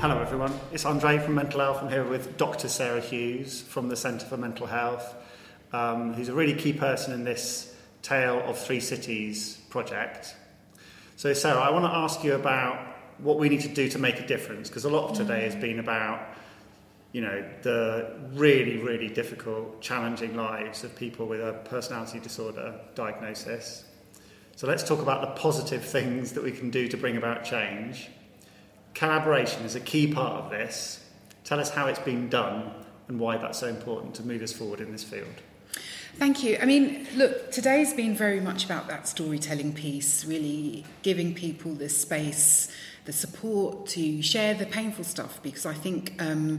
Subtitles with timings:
[0.00, 0.52] Hello, everyone.
[0.70, 1.82] It's Andre from Mental Health.
[1.82, 2.68] I'm here with Dr.
[2.68, 5.12] Sarah Hughes from the Centre for Mental Health,
[5.72, 10.36] um, who's a really key person in this Tale of Three Cities project.
[11.16, 12.78] So, Sarah, I want to ask you about
[13.18, 15.56] what we need to do to make a difference, because a lot of today has
[15.56, 16.28] been about,
[17.10, 23.84] you know, the really, really difficult, challenging lives of people with a personality disorder diagnosis.
[24.54, 28.10] So, let's talk about the positive things that we can do to bring about change.
[28.98, 31.04] Collaboration is a key part of this.
[31.44, 32.72] Tell us how it's been done
[33.06, 35.34] and why that's so important to move us forward in this field.
[36.16, 36.58] Thank you.
[36.60, 41.88] I mean, look, today's been very much about that storytelling piece, really giving people the
[41.88, 42.72] space,
[43.04, 46.58] the support to share the painful stuff, because I think um,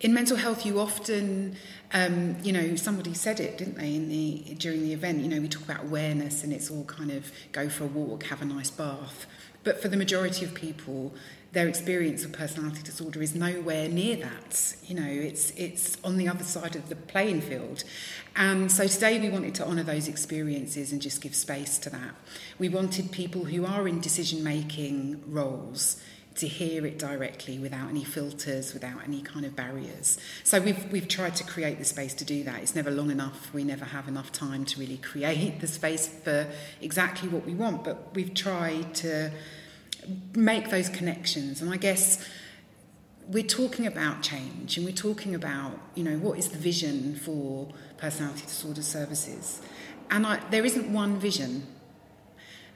[0.00, 1.56] in mental health you often,
[1.92, 5.22] um, you know, somebody said it, didn't they, in the during the event?
[5.22, 8.22] You know, we talk about awareness, and it's all kind of go for a walk,
[8.24, 9.26] have a nice bath.
[9.64, 11.14] But for the majority of people,
[11.52, 14.76] their experience of personality disorder is nowhere near that.
[14.86, 17.84] You know, it's it's on the other side of the playing field.
[18.36, 22.14] And so today we wanted to honour those experiences and just give space to that.
[22.58, 26.02] We wanted people who are in decision making roles
[26.36, 30.18] to hear it directly without any filters, without any kind of barriers.
[30.42, 32.60] So we've we've tried to create the space to do that.
[32.60, 33.52] It's never long enough.
[33.54, 36.46] We never have enough time to really create the space for
[36.80, 39.30] exactly what we want, but we've tried to
[40.34, 41.62] make those connections.
[41.62, 42.26] And I guess
[43.28, 47.68] we're talking about change and we're talking about, you know, what is the vision for
[47.96, 49.62] personality disorder services?
[50.10, 51.66] And I, there isn't one vision,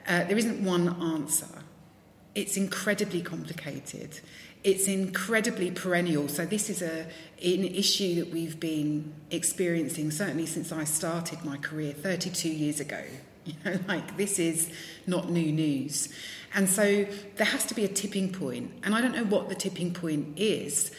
[0.07, 1.63] uh, there isn't one answer.
[2.39, 4.21] It's incredibly complicated.
[4.63, 6.29] It's incredibly perennial.
[6.29, 7.05] So this is a
[7.43, 13.01] an issue that we've been experiencing certainly since I started my career 32 years ago.
[13.45, 14.69] You know, like this is
[15.07, 16.09] not new news.
[16.53, 18.71] And so there has to be a tipping point.
[18.83, 20.91] And I don't know what the tipping point is.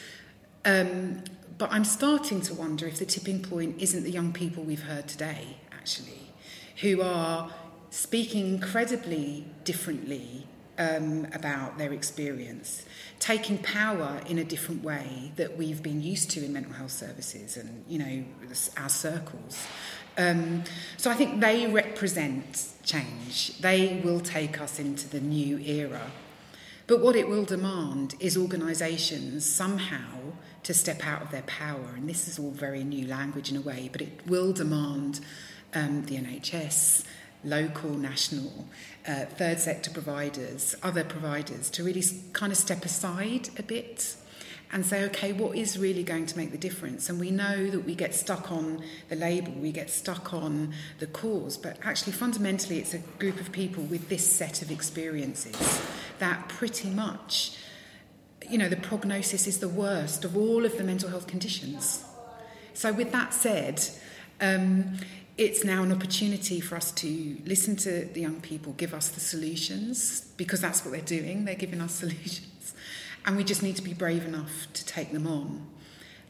[0.64, 1.22] Um,
[1.58, 5.06] but I'm starting to wonder if the tipping point isn't the young people we've heard
[5.06, 6.32] today, actually,
[6.80, 7.52] who are
[7.90, 10.46] speaking incredibly differently
[10.80, 12.86] um, about their experience,
[13.18, 17.58] taking power in a different way that we've been used to in mental health services
[17.58, 18.24] and, you know,
[18.78, 19.66] our circles.
[20.16, 20.64] Um,
[20.96, 23.58] so I think they represent change.
[23.58, 26.10] They will take us into the new era.
[26.86, 31.92] But what it will demand is organisations somehow to step out of their power.
[31.94, 35.20] And this is all very new language in a way, but it will demand
[35.74, 37.04] um, the NHS,
[37.44, 38.66] local, national,
[39.06, 42.02] uh, third sector providers, other providers to really
[42.32, 44.16] kind of step aside a bit
[44.72, 47.08] and say, okay, what is really going to make the difference?
[47.08, 51.08] And we know that we get stuck on the label, we get stuck on the
[51.08, 55.82] cause, but actually, fundamentally, it's a group of people with this set of experiences
[56.20, 57.56] that pretty much,
[58.48, 62.04] you know, the prognosis is the worst of all of the mental health conditions.
[62.72, 63.82] So, with that said,
[64.40, 64.98] um,
[65.40, 69.20] it's now an opportunity for us to listen to the young people, give us the
[69.20, 72.50] solutions, because that's what they're doing, they're giving us solutions
[73.24, 75.66] and we just need to be brave enough to take them on.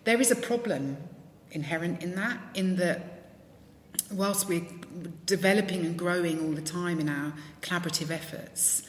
[0.04, 0.96] There is a problem
[1.52, 3.24] inherent in that, in that
[4.10, 4.66] whilst we're
[5.26, 8.82] developing and growing all the time in our collaborative efforts,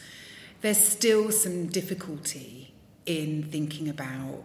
[0.61, 2.73] there's still some difficulty
[3.05, 4.43] in thinking about,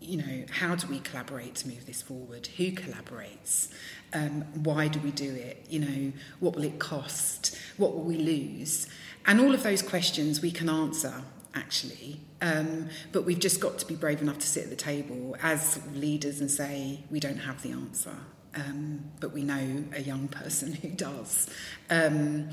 [0.00, 2.48] you know, how do we collaborate to move this forward?
[2.56, 3.68] Who collaborates?
[4.12, 5.66] Um, why do we do it?
[5.68, 7.56] You know, what will it cost?
[7.76, 8.86] What will we lose?
[9.26, 11.22] And all of those questions we can answer
[11.54, 12.20] actually.
[12.40, 15.80] Um, but we've just got to be brave enough to sit at the table as
[15.94, 18.14] leaders and say, we don't have the answer.
[18.54, 21.50] Um, but we know a young person who does.
[21.90, 22.50] Um,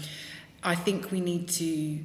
[0.63, 1.99] I think we need to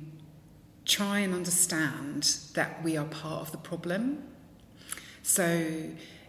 [0.84, 4.29] try and understand that we are part of the problem.
[5.22, 5.64] So,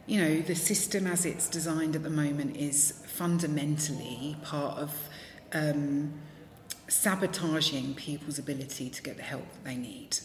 [0.05, 5.09] you know, the system as it's designed at the moment is fundamentally part of
[5.53, 6.13] um,
[6.87, 10.17] sabotaging people's ability to get the help they need,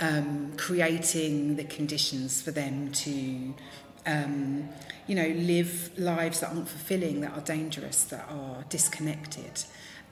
[0.00, 3.54] um, creating the conditions for them to.
[4.06, 4.70] Um,
[5.06, 9.64] you know, live lives that aren't fulfilling, that are dangerous, that are disconnected.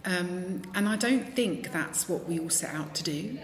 [0.05, 3.39] Um, and I don't think that's what we all set out to do.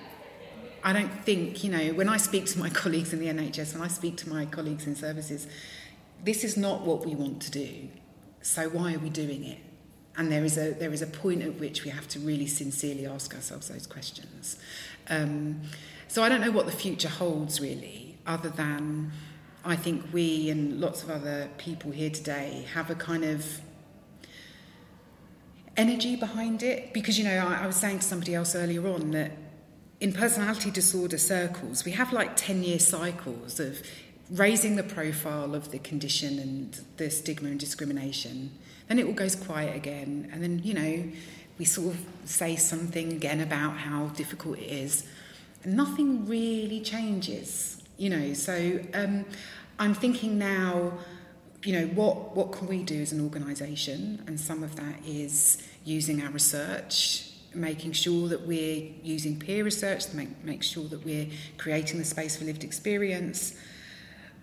[0.85, 3.83] I don't think, you know, when I speak to my colleagues in the NHS, when
[3.83, 5.49] I speak to my colleagues in services,
[6.23, 7.89] this is not what we want to do.
[8.43, 9.59] So why are we doing it?
[10.17, 13.05] And there is a there is a point at which we have to really sincerely
[13.05, 14.59] ask ourselves those questions.
[15.09, 15.63] Um,
[16.07, 19.11] so I don't know what the future holds really, other than
[19.65, 23.61] I think we and lots of other people here today have a kind of
[25.77, 26.93] energy behind it.
[26.93, 29.33] Because, you know, I, I was saying to somebody else earlier on that
[30.05, 33.83] in personality disorder circles, we have like 10 year cycles of
[34.31, 38.51] raising the profile of the condition and the stigma and discrimination.
[38.87, 40.29] Then it all goes quiet again.
[40.31, 41.11] And then, you know,
[41.59, 45.06] we sort of say something again about how difficult it is.
[45.62, 48.35] And nothing really changes, you know.
[48.35, 49.25] So um,
[49.79, 50.99] I'm thinking now,
[51.62, 54.23] you know, what, what can we do as an organisation?
[54.27, 60.06] And some of that is using our research, making sure that we're using peer research
[60.06, 61.29] to make, make sure that we're
[61.59, 63.55] creating the space for lived experience,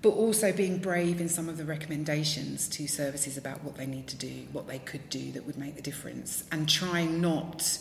[0.02, 4.08] but also being brave in some of the recommendations to services about what they need
[4.08, 7.78] to do, what they could do that would make the difference, and trying not,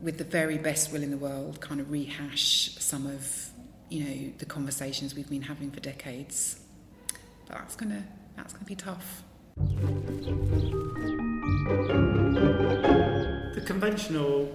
[0.00, 3.50] with the very best will in the world, kind of rehash some of
[3.90, 6.60] you know the conversations we've been having for decades.
[7.46, 8.04] But that's gonna
[8.36, 9.24] that's gonna be tough.
[13.70, 14.52] Conventional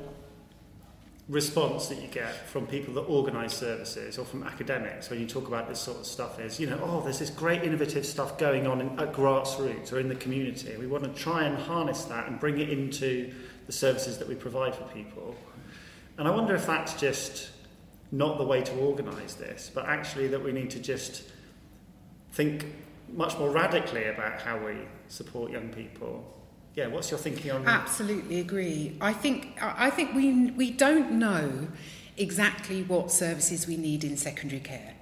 [1.29, 5.47] response that you get from people that organise services or from academics when you talk
[5.47, 8.67] about this sort of stuff is, you know, oh, there's this great innovative stuff going
[8.67, 10.75] on in, at grassroots or in the community.
[10.77, 13.33] We want to try and harness that and bring it into
[13.67, 15.33] the services that we provide for people.
[16.17, 17.51] And I wonder if that's just
[18.11, 21.23] not the way to organise this, but actually that we need to just
[22.33, 22.65] think
[23.13, 24.75] much more radically about how we
[25.07, 26.35] support young people
[26.75, 27.81] yeah, what's your thinking on that?
[27.81, 28.97] Absolutely agree.
[28.99, 31.69] I think I think we we don't know
[32.17, 34.93] exactly what services we need in secondary care.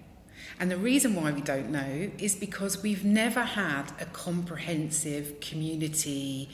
[0.60, 6.50] And the reason why we don't know is because we've never had a comprehensive community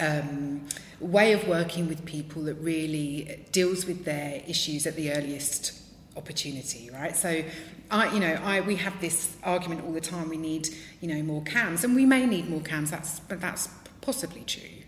[0.00, 0.66] um,
[0.98, 5.80] way of working with people that really deals with their issues at the earliest
[6.16, 7.16] opportunity, right?
[7.16, 7.44] So,
[7.90, 10.28] I, you know, I we have this argument all the time.
[10.28, 10.68] We need,
[11.00, 12.90] you know, more CAMHS, and we may need more CAMHS.
[12.90, 13.68] That's but that's
[14.02, 14.82] possibly true.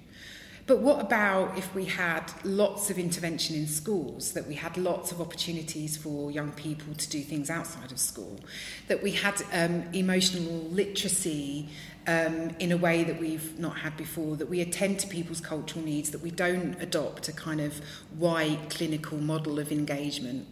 [0.67, 5.13] But what about if we had lots of intervention in schools, that we had lots
[5.13, 8.41] of opportunities for young people to do things outside of school,
[8.89, 11.69] that we had um, emotional literacy
[12.07, 15.85] um, in a way that we've not had before, that we attend to people's cultural
[15.85, 17.83] needs, that we don't adopt a kind of
[18.17, 20.47] white clinical model of engagement.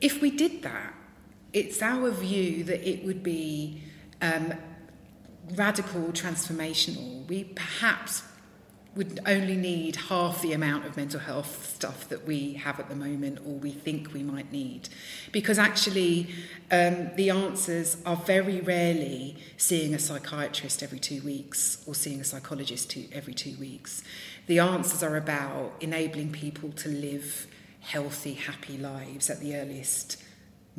[0.00, 0.94] If we did that,
[1.52, 3.82] it's our view that it would be
[4.22, 4.54] um,
[5.54, 8.22] radical, transformational, we perhaps
[8.96, 12.94] would only need half the amount of mental health stuff that we have at the
[12.94, 14.88] moment or we think we might need.
[15.30, 16.28] Because actually,
[16.72, 22.24] um, the answers are very rarely seeing a psychiatrist every two weeks or seeing a
[22.24, 24.02] psychologist two, every two weeks.
[24.48, 27.46] The answers are about enabling people to live
[27.80, 30.20] healthy, happy lives at the earliest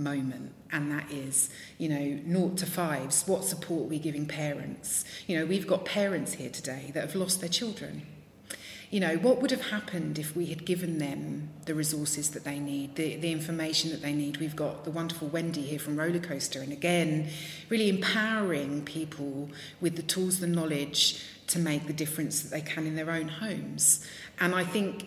[0.01, 5.05] moment and that is you know naught to fives what support are we giving parents.
[5.27, 8.03] You know we've got parents here today that have lost their children.
[8.89, 12.59] You know what would have happened if we had given them the resources that they
[12.59, 14.37] need the, the information that they need?
[14.37, 17.29] We've got the wonderful wendy here from rollercoaster and again
[17.69, 19.49] really empowering people
[19.79, 23.27] with the tools the knowledge to make the difference that they can in their own
[23.27, 24.05] homes.
[24.39, 25.05] And i think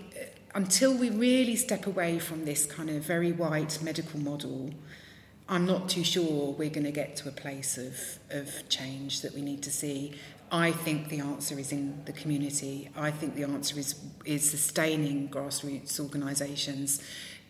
[0.55, 4.71] until we really step away from this kind of very white medical model,
[5.49, 7.99] I'm not too sure we're going to get to a place of,
[8.31, 10.15] of change that we need to see.
[10.51, 12.89] I think the answer is in the community.
[12.97, 17.03] I think the answer is, is sustaining grassroots organisations,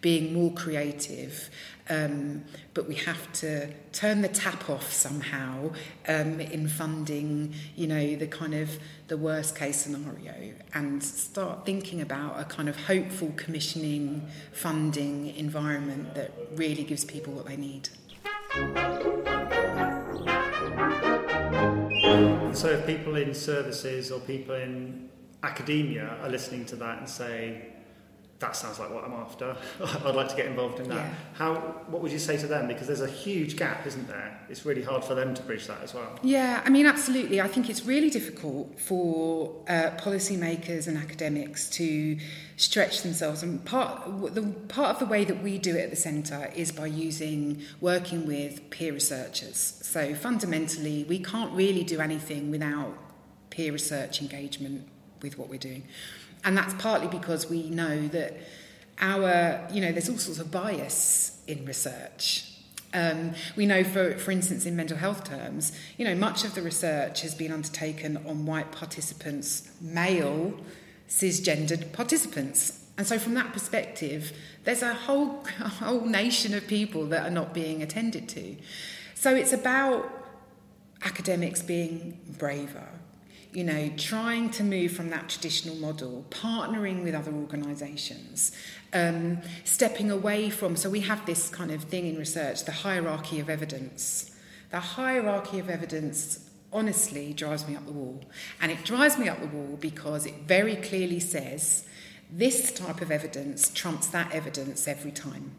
[0.04, 1.48] being more creative,
[1.88, 2.44] um,
[2.74, 5.70] but we have to turn the tap off somehow
[6.06, 8.68] um, in funding, you know, the kind of
[9.08, 16.14] the worst case scenario and start thinking about a kind of hopeful commissioning funding environment
[16.14, 17.88] that really gives people what they need.
[22.54, 25.08] So if people in services or people in
[25.42, 27.73] academia are listening to that and say,
[28.40, 29.56] that sounds like what I'm after.
[30.04, 30.96] I'd like to get involved in that.
[30.96, 31.14] Yeah.
[31.34, 31.54] How?
[31.86, 32.66] What would you say to them?
[32.66, 34.38] Because there's a huge gap, isn't there?
[34.48, 36.18] It's really hard for them to bridge that as well.
[36.22, 37.40] Yeah, I mean, absolutely.
[37.40, 42.18] I think it's really difficult for uh, policymakers and academics to
[42.56, 43.42] stretch themselves.
[43.42, 46.72] And part the part of the way that we do it at the centre is
[46.72, 49.80] by using working with peer researchers.
[49.82, 52.98] So fundamentally, we can't really do anything without
[53.50, 54.88] peer research engagement
[55.24, 55.82] with what we're doing.
[56.44, 58.36] And that's partly because we know that
[59.00, 62.50] our, you know, there's all sorts of bias in research.
[62.92, 66.62] Um, we know, for, for instance, in mental health terms, you know, much of the
[66.62, 70.54] research has been undertaken on white participants, male,
[71.08, 72.84] cisgendered participants.
[72.96, 77.30] And so, from that perspective, there's a whole, a whole nation of people that are
[77.30, 78.56] not being attended to.
[79.16, 80.08] So, it's about
[81.02, 82.88] academics being braver,
[83.54, 88.50] you know, trying to move from that traditional model, partnering with other organisations,
[88.92, 90.74] um, stepping away from.
[90.74, 94.32] So we have this kind of thing in research, the hierarchy of evidence.
[94.70, 98.24] The hierarchy of evidence honestly drives me up the wall.
[98.60, 101.84] And it drives me up the wall because it very clearly says
[102.28, 105.52] this type of evidence trumps that evidence every time.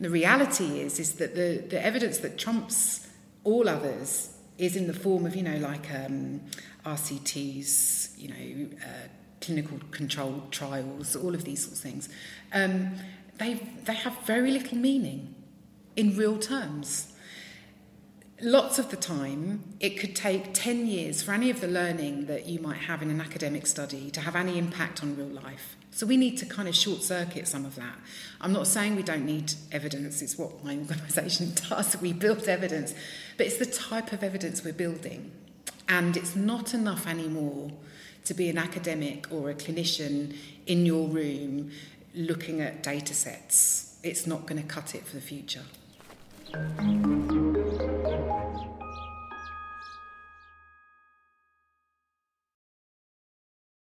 [0.00, 3.06] The reality is, is that the, the evidence that trumps
[3.44, 6.40] all others is in the form of, you know, like um,
[6.84, 9.08] RCTs, you know, uh,
[9.40, 12.08] clinical controlled trials, all of these sorts of things.
[12.52, 12.94] Um,
[13.38, 15.34] they, they have very little meaning
[15.96, 17.12] in real terms.
[18.40, 22.46] Lots of the time, it could take 10 years for any of the learning that
[22.46, 25.76] you might have in an academic study to have any impact on real life.
[25.90, 27.96] So we need to kind of short circuit some of that.
[28.40, 31.96] I'm not saying we don't need evidence, it's what my organisation does.
[32.00, 32.94] We build evidence,
[33.36, 35.30] but it's the type of evidence we're building.
[35.88, 37.70] And it's not enough anymore
[38.24, 40.34] to be an academic or a clinician
[40.66, 41.70] in your room
[42.14, 43.98] looking at data sets.
[44.02, 45.62] It's not going to cut it for the future.